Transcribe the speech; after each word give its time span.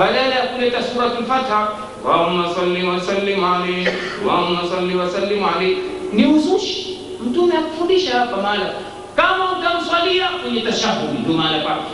badala 0.00 0.32
ya 0.34 0.46
kuleta 0.56 0.80
suratul 0.82 1.26
Fatiha, 1.28 1.68
Allahumma 2.04 2.48
salli 2.56 2.80
wa 2.88 2.96
sallim 3.00 3.44
alayhi, 3.44 3.84
Allahumma 4.24 4.64
salli 4.72 4.96
wa 4.96 5.04
sallim 5.12 5.44
alayhi, 5.44 5.76
ni 6.12 6.24
uzushi. 6.26 6.96
Mtume 7.20 7.52
akufundisha 7.56 8.18
hapa 8.20 8.36
mahala, 8.36 8.72
kama 9.16 9.52
utamswalia 9.58 10.28
kwenye 10.42 10.60
tashahudi, 10.60 11.18
ndio 11.18 11.32
mahala 11.36 11.58
pake. 11.64 11.92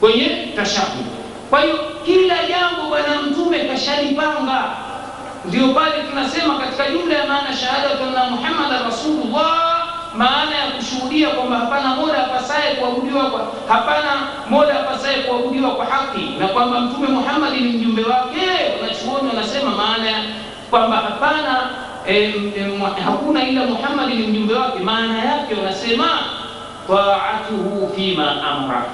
Kwenye 0.00 0.52
tashahudi. 0.56 1.10
Kwa 1.50 1.60
hiyo 1.60 1.78
kila 2.06 2.34
jambo 2.48 2.88
bwana 2.88 3.22
mtume 3.22 3.58
kashalipanga, 3.64 4.64
ndio 5.44 5.68
pale 5.68 6.02
tunasema 6.10 6.58
katika 6.58 6.90
jumla 6.90 7.14
ya 7.18 7.26
maana 7.26 7.56
shahadatu 7.56 8.02
anna 8.04 8.30
Muhammadan 8.30 8.82
rasulullah 8.84 9.76
maana 10.16 10.56
ya 10.56 10.70
kushuhudia 10.70 11.28
kwamba 11.28 11.56
hapana 11.56 11.88
mola 11.94 12.26
apasaye 12.26 12.74
kuabudiwa 12.74 13.48
hapana 13.68 14.28
mola 14.50 14.75
kuabudiwa 15.26 15.70
kwa 15.70 15.84
haki 15.86 16.20
na 16.38 16.48
kwamba 16.48 16.80
mtume 16.80 17.08
Muhammad 17.08 17.52
ni 17.52 17.60
mjumbe 17.68 18.02
wake. 18.02 18.40
Wanachuoni 18.82 19.28
wanasema 19.28 19.70
maana 19.70 20.24
kwamba 20.70 20.96
hapana 20.96 21.70
em, 22.06 22.52
em, 22.56 22.80
hakuna 23.04 23.48
ila 23.48 23.64
Muhammad 23.66 24.08
ni 24.14 24.26
mjumbe 24.26 24.54
wake, 24.54 24.78
maana 24.78 25.18
yake 25.24 25.54
wanasema 25.54 26.08
taatuhu 26.88 27.92
fima 27.96 28.42
amra, 28.50 28.84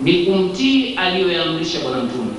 ni 0.00 0.12
kumtii 0.26 0.94
aliyoyaamrisha 0.96 1.78
bwana 1.80 1.96
mtume, 2.02 2.30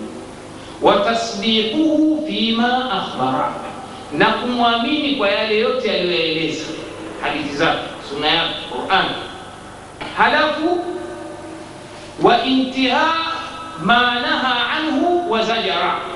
wa 0.82 0.96
tasdiquhu 1.00 2.24
fima 2.28 2.92
akhbara, 2.92 3.54
na 4.18 4.26
kumwamini 4.26 5.16
kwa 5.16 5.30
yale 5.30 5.60
yote 5.60 5.92
aliyoyaeleza 5.92 6.64
hadithi 7.22 7.56
zake, 7.56 7.80
suna 8.10 8.28
yake, 8.28 8.54
Qur'an. 8.72 9.06
Halafu 10.18 10.86
wa 12.22 12.38
ما 13.84 14.14
نهى 14.22 14.56
عنه 14.72 15.26
وزجر 15.30 16.12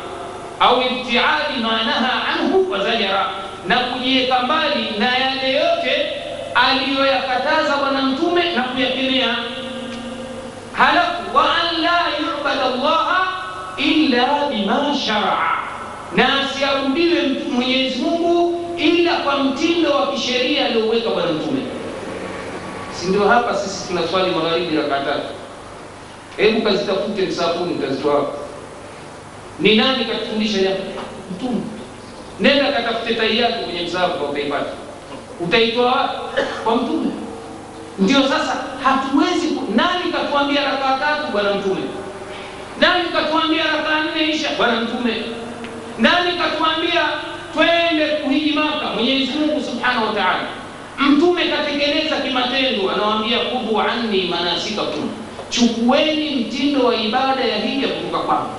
au 0.60 0.82
ibtiadi 0.82 1.60
ma 1.62 1.84
naha 1.84 2.28
anhu 2.34 2.72
wa 2.72 2.80
zajara, 2.80 3.30
na 3.68 3.80
kujiweka 3.80 4.40
mbali 4.40 4.90
na 5.00 5.06
yale 5.18 5.54
yote 5.54 6.08
aliyoyakataza 6.56 7.76
bwana 7.78 8.02
mtume 8.02 8.54
na 8.56 8.62
kuyakemea. 8.64 9.36
Halafu 10.74 11.36
wa 11.38 11.44
an 11.44 11.82
la 11.82 12.00
yubada 12.20 12.70
llaha 12.84 13.28
illa 13.78 14.28
bima 14.50 14.96
sharaa, 15.06 15.58
na 16.16 16.42
asiabudiwe 16.42 17.22
Mwenyezi 17.52 18.02
Mungu 18.02 18.62
ila 18.78 19.14
kwa 19.14 19.38
mtindo 19.44 19.92
wa 19.92 20.08
kisheria 20.12 20.66
alioweka 20.66 21.10
bwana 21.10 21.32
mtume. 21.32 21.62
Si 22.92 23.08
ndio? 23.08 23.28
Hapa 23.28 23.56
sisi 23.56 23.88
tunaswali 23.88 24.32
magharibi 24.36 24.76
rakaa 24.78 25.00
tatu. 25.06 25.45
Hebu 26.38 26.62
kazitafute 26.62 27.22
msafuni, 27.26 27.74
utazitoa. 27.74 28.28
Ni 29.60 29.76
nani 29.76 30.06
katufundisha 30.06 30.58
jambo? 30.62 30.80
Mtume. 31.36 31.62
Nenda 32.40 32.72
katafute 32.72 33.14
tai 33.16 33.38
yako 33.40 33.64
kwenye 33.64 33.82
msahafu, 33.82 34.26
utaipata. 34.26 34.72
Utaitoa? 35.40 36.10
Kwa 36.64 36.76
mtume. 36.76 37.12
Ndio 38.00 38.22
sasa 38.22 38.56
hatuwezi. 38.84 39.48
Nani 39.76 40.12
katuambia 40.12 40.64
rakaa 40.66 40.98
tatu? 41.00 41.32
Bwana 41.32 41.54
mtume. 41.54 41.82
Nani 42.80 43.10
katuambia 43.10 43.64
rakaa 43.64 44.04
nne 44.04 44.30
isha? 44.30 44.50
Bwana 44.58 44.82
mtume. 44.82 45.14
Nani 46.00 46.32
katuambia 46.38 47.02
twende 47.54 48.08
kuhiji 48.08 48.52
Maka? 48.54 48.90
Mwenyezi 48.96 49.32
Mungu 49.32 49.62
subhanahu 49.64 50.06
wa. 50.06 50.36
Mtume 51.00 51.48
katekeleza 51.48 52.16
kimatendo, 52.16 52.90
anawaambia 52.92 53.40
khudhu 53.40 53.82
anni 53.82 54.28
manasikakum, 54.28 55.10
chukueni 55.56 56.30
mtindo 56.36 56.86
wa 56.86 56.96
ibada 56.96 57.44
ya 57.46 57.58
hija 57.60 57.88
kutoka 57.88 58.24
kwangu, 58.24 58.50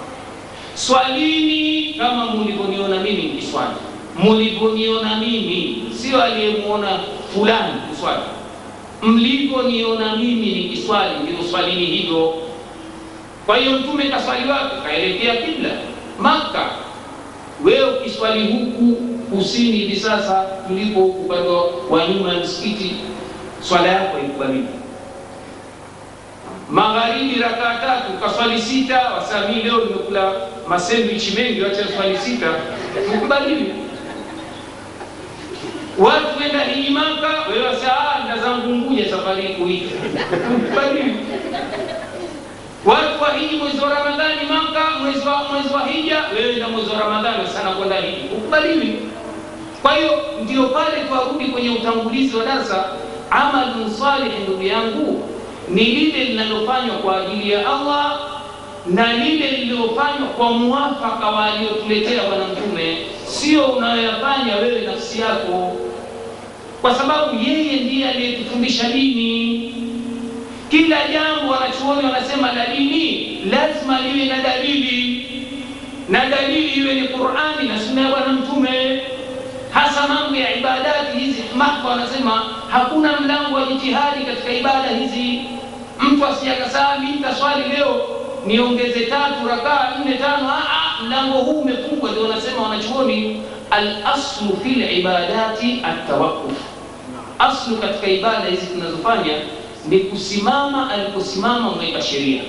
swalini 0.74 1.94
kama 1.98 2.26
mulivyoniona 2.26 3.00
mimi 3.00 3.22
nikiswali. 3.22 3.74
Mulivyoniona 4.18 5.16
mimi, 5.16 5.82
sio 5.96 6.22
aliyemuona 6.22 6.98
fulani 7.34 7.72
kuswali. 7.90 8.22
Mlivyoniona 9.02 10.16
mimi 10.16 10.46
nikiswali, 10.46 11.14
ndio 11.22 11.44
swalini 11.50 11.86
hivyo. 11.86 12.34
Kwa 13.46 13.56
hiyo 13.56 13.72
mtume 13.78 14.04
kaswali 14.04 14.50
wapi? 14.50 14.76
Kaelekea 14.86 15.36
kibla 15.36 15.70
Maka. 16.20 16.70
Wewe 17.64 17.90
ukiswali 17.98 18.52
huku 18.52 18.96
kusini 19.36 19.72
hivi 19.78 19.96
sasa 19.96 20.46
tulipo 20.68 21.00
upande 21.04 21.48
wa 21.90 22.08
nyuma 22.08 22.32
ya 22.32 22.40
msikiti, 22.40 22.94
swala 23.60 23.88
yako 23.88 24.16
haikubaliwi. 24.18 24.64
Magharibi 26.70 27.40
rakaa 27.40 27.74
tatu 27.78 28.12
kaswali 28.22 28.62
sita, 28.62 29.00
wasamii 29.14 29.62
leo 29.62 29.78
nimekula 29.78 30.32
masendwichi 30.68 31.36
mengi, 31.36 31.62
wacha 31.62 31.84
swali 31.96 32.18
sita, 32.18 32.46
ukubalili 33.16 33.74
Watu 35.98 36.38
wenda 36.40 36.60
hiji 36.64 36.90
Maka, 36.90 37.28
wewe 37.50 37.66
wasaa 37.66 38.24
nda 38.24 38.38
zangu 38.38 38.72
Unguja 38.72 39.10
safari 39.10 39.42
kuita, 39.48 39.94
ukubaliwi 40.56 41.14
watu 42.84 43.22
wa 43.22 43.30
hiji 43.32 43.56
mwezi 43.56 43.78
wa 43.80 43.90
Ramadhani 43.94 44.40
Maka, 44.48 44.90
mwezi 45.00 45.28
wa 45.28 45.44
mwezi 45.52 45.74
wa 45.74 45.80
hija, 45.86 46.22
wewe 46.36 46.56
na 46.56 46.68
mwezi 46.68 46.90
wa 46.90 46.98
Ramadhani 47.00 47.48
sana 47.48 47.70
kwenda 47.70 47.96
hiji, 47.96 48.28
ukubaliwi. 48.36 48.94
Kwa 49.82 49.94
hiyo 49.94 50.10
ndio 50.42 50.62
pale 50.68 51.04
twarudi 51.08 51.44
kwenye 51.44 51.70
utangulizi 51.70 52.36
wa 52.36 52.44
darsa, 52.44 52.84
amalun 53.30 53.90
salih, 53.90 54.32
ndugu 54.42 54.62
yangu, 54.62 55.28
ni 55.68 55.84
lile 55.84 56.24
linalofanywa 56.24 56.96
kwa 56.96 57.20
ajili 57.20 57.50
ya 57.52 57.58
Allah 57.60 58.20
na 58.86 59.12
lile 59.12 59.50
lililofanywa 59.50 60.28
kwa 60.36 60.50
muwafaka 60.52 61.26
wa 61.26 61.44
aliyotuletea 61.44 62.22
Bwana 62.28 62.44
Mtume, 62.44 62.98
sio 63.26 63.64
unayoyafanya 63.66 64.56
wewe 64.56 64.80
nafsi 64.80 65.20
yako, 65.20 65.76
kwa 66.80 66.94
sababu 66.94 67.38
yeye 67.48 67.80
ndiye 67.80 68.08
aliyetufundisha 68.08 68.88
dini 68.88 69.74
kila 70.70 70.96
jambo 71.08 71.52
wanachuoni 71.52 72.04
wanasema 72.04 72.52
la 72.52 72.66
dini 72.66 73.38
lazima 73.50 74.00
liwe 74.00 74.26
na 74.26 74.42
dalili, 74.42 75.26
na 76.08 76.26
dalili 76.26 76.68
iwe 76.68 76.94
ni 76.94 77.08
Qur'ani 77.08 77.68
na 77.68 77.80
sunna 77.80 78.00
ya 78.00 78.08
Bwana 78.08 78.32
Mtume. 78.32 79.00
Hasa 79.86 80.08
mambo 80.08 80.36
ya 80.36 80.56
ibadati 80.56 81.18
hizi, 81.18 81.42
Mahfa 81.56 81.88
wanasema 81.88 82.42
hakuna 82.70 83.20
mlango 83.20 83.56
wa 83.56 83.66
jitihadi 83.66 84.24
katika 84.24 84.52
ibada 84.52 84.88
hizi. 84.88 85.40
Mtu 86.00 86.26
asijakasaa 86.26 86.98
nitaswali 86.98 87.68
leo 87.68 88.00
niongeze 88.46 89.00
tatu 89.00 89.48
rakaa 89.48 89.92
nne 90.04 90.14
tano, 90.18 90.48
ah, 90.50 91.02
mlango 91.04 91.38
huu 91.38 91.60
umefungwa. 91.60 92.10
Ndio 92.10 92.22
wanasema 92.22 92.62
wanachuoni, 92.62 93.42
al-aslu 93.70 94.48
libadati 94.62 94.90
ibadati 94.90 95.82
at-tawaqquf, 95.84 96.56
aslu 97.38 97.76
katika 97.76 98.06
ibada 98.06 98.44
hizi 98.46 98.66
tunazofanya 98.66 99.32
ni 99.88 99.98
kusimama 100.00 100.90
aliposimama 100.90 101.70
mweka 101.70 102.02
sheria. 102.02 102.42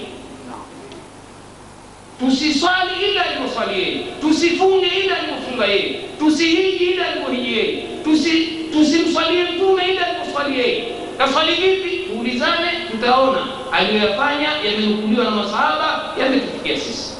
Tusiswali 2.19 2.91
ila 3.11 3.25
alivyoswali 3.25 3.81
yeye, 3.81 4.03
tusifunge 4.21 4.87
ila 4.87 5.17
alivyofunga 5.17 5.65
yeye, 5.65 5.99
tusihiji 6.19 6.83
ila 6.85 7.07
alivyohiji 7.07 7.51
yeye, 7.57 7.83
tusi 8.03 8.47
tusimswalie 8.73 9.43
mtume 9.43 9.83
ila 9.91 10.07
alivyoswali 10.07 10.59
yeye. 10.59 10.83
Kaswali 11.17 11.51
vipi? 11.53 11.97
Tuulizane, 11.97 12.67
tutaona 12.91 13.39
aliyoyafanya 13.71 14.49
yamenukuliwa 14.65 15.23
na 15.25 15.31
masahaba, 15.31 16.13
yametufikia 16.19 16.77
sisi. 16.79 17.13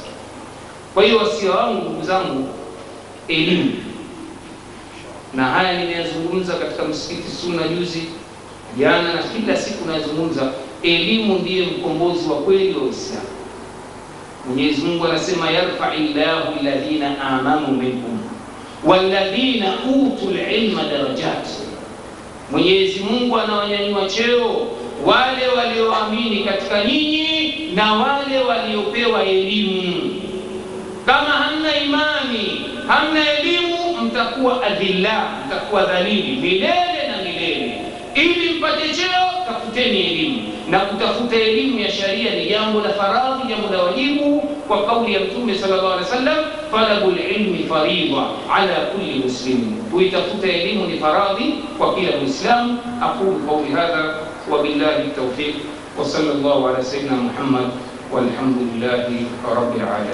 Kwa 0.94 1.04
hiyo 1.04 1.18
wasia 1.18 1.50
wangu, 1.50 1.80
ndugu 1.90 2.02
zangu, 2.06 2.48
elimu, 3.28 3.72
na 5.34 5.44
haya 5.44 5.78
nimeyazungumza 5.80 6.54
katika 6.54 6.84
msikiti 6.84 7.30
suna 7.42 7.68
juzi 7.68 8.02
jana 8.78 9.14
na 9.14 9.22
kila 9.22 9.56
siku 9.56 9.88
nayazungumza 9.88 10.52
elimu 10.82 11.38
ndiye 11.38 11.66
mkombozi 11.66 12.28
wa 12.28 12.36
kweli 12.36 12.74
wa 12.74 12.82
Uislamu. 12.82 13.26
Mwenyezi 14.46 14.82
Mungu 14.82 15.04
anasema 15.06 15.50
yarfai 15.50 15.98
llahu 16.14 16.52
alladhina 16.60 17.20
amanu 17.20 17.68
minkum 17.68 18.18
walladhina 18.84 19.72
utul 19.90 20.38
ilma 20.54 20.82
darajat, 20.82 21.46
Mwenyezi 22.50 23.00
Mungu 23.00 23.38
anawanyanyua 23.38 24.06
cheo 24.08 24.66
wale 25.06 25.48
walioamini 25.56 26.44
katika 26.44 26.84
nyinyi 26.84 27.54
na 27.74 27.92
wale 27.94 28.38
waliopewa 28.38 29.22
elimu. 29.24 30.14
Kama 31.06 31.28
hamna 31.30 31.76
imani, 31.84 32.60
hamna 32.88 33.20
elimu, 33.38 33.76
mtakuwa 34.04 34.62
adhilla, 34.66 35.30
mtakuwa 35.46 35.84
dhalili 35.84 36.36
milele 36.36 37.08
na 37.10 37.16
milele. 37.22 37.80
Ili 38.14 38.54
mpate 38.58 38.88
cheo, 38.88 39.28
tafuteni 39.46 40.00
elimu, 40.00 40.42
na 40.70 40.78
kutafuta 40.80 41.36
elimu 41.36 41.78
ya 41.78 41.90
sharia 41.92 42.34
ni 42.34 42.46
jambo 42.46 42.80
la 42.80 42.88
faradhi, 42.88 43.17
متواليه 43.64 44.40
وقول 44.68 45.08
يمتم 45.08 45.54
صلى 45.54 45.74
الله 45.78 45.92
عليه 45.92 46.02
وسلم 46.02 46.38
طلب 46.72 47.02
العلم 47.08 47.54
فريضة 47.70 48.24
على 48.48 48.76
كل 48.92 49.26
مسلم. 49.26 49.90
ويتفت 49.92 50.44
علم 50.44 50.86
لفراض 50.90 51.38
وقيل 51.78 52.08
الإسلام 52.08 52.76
أقول 53.02 53.34
قولي 53.48 53.72
هذا 53.72 54.20
وبالله 54.52 54.96
التوفيق 55.10 55.54
وصلى 55.98 56.32
الله 56.32 56.68
على 56.68 56.82
سيدنا 56.82 57.16
محمد 57.16 57.68
والحمد 58.12 58.56
لله 58.74 59.06
رب 59.44 59.72
العالمين. 59.76 60.06